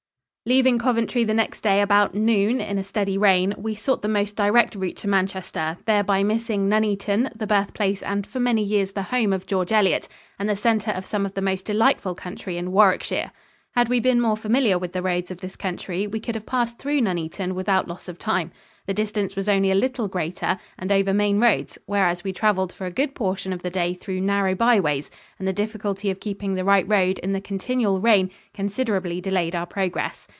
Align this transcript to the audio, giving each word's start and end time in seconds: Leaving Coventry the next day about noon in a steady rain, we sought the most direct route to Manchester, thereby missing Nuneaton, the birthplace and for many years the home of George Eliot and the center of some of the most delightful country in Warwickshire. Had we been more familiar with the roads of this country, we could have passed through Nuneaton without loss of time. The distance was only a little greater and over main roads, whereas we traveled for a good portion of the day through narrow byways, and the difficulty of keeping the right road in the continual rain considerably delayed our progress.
Leaving 0.47 0.79
Coventry 0.79 1.23
the 1.23 1.35
next 1.35 1.61
day 1.61 1.81
about 1.81 2.15
noon 2.15 2.59
in 2.59 2.79
a 2.79 2.83
steady 2.83 3.15
rain, 3.15 3.53
we 3.59 3.75
sought 3.75 4.01
the 4.01 4.07
most 4.07 4.35
direct 4.35 4.73
route 4.73 4.97
to 4.97 5.07
Manchester, 5.07 5.77
thereby 5.85 6.23
missing 6.23 6.67
Nuneaton, 6.67 7.29
the 7.35 7.45
birthplace 7.45 8.01
and 8.01 8.25
for 8.25 8.39
many 8.39 8.63
years 8.63 8.93
the 8.93 9.03
home 9.03 9.33
of 9.33 9.45
George 9.45 9.71
Eliot 9.71 10.09
and 10.39 10.49
the 10.49 10.55
center 10.55 10.89
of 10.91 11.05
some 11.05 11.27
of 11.27 11.35
the 11.35 11.43
most 11.43 11.63
delightful 11.65 12.15
country 12.15 12.57
in 12.57 12.71
Warwickshire. 12.71 13.31
Had 13.75 13.87
we 13.87 13.99
been 13.99 14.19
more 14.19 14.35
familiar 14.35 14.79
with 14.79 14.93
the 14.93 15.03
roads 15.03 15.29
of 15.29 15.37
this 15.41 15.55
country, 15.55 16.07
we 16.07 16.19
could 16.19 16.35
have 16.35 16.47
passed 16.47 16.79
through 16.79 17.01
Nuneaton 17.01 17.53
without 17.53 17.87
loss 17.87 18.09
of 18.09 18.17
time. 18.17 18.51
The 18.87 18.95
distance 18.95 19.35
was 19.37 19.47
only 19.47 19.69
a 19.71 19.75
little 19.75 20.07
greater 20.07 20.57
and 20.77 20.91
over 20.91 21.13
main 21.13 21.39
roads, 21.39 21.77
whereas 21.85 22.23
we 22.23 22.33
traveled 22.33 22.73
for 22.73 22.85
a 22.85 22.91
good 22.91 23.13
portion 23.15 23.53
of 23.53 23.61
the 23.61 23.69
day 23.69 23.93
through 23.93 24.19
narrow 24.21 24.55
byways, 24.55 25.11
and 25.37 25.47
the 25.47 25.53
difficulty 25.53 26.09
of 26.09 26.19
keeping 26.19 26.55
the 26.55 26.65
right 26.65 26.85
road 26.89 27.19
in 27.19 27.31
the 27.31 27.39
continual 27.41 28.01
rain 28.01 28.31
considerably 28.55 29.21
delayed 29.21 29.55
our 29.55 29.67
progress. 29.67 30.27